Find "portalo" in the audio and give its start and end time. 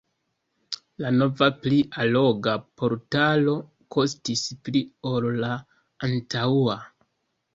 2.81-3.53